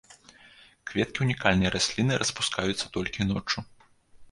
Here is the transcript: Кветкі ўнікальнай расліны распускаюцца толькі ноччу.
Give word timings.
Кветкі 0.91 1.19
ўнікальнай 1.27 1.69
расліны 1.77 2.19
распускаюцца 2.25 2.85
толькі 2.99 3.31
ноччу. 3.31 3.59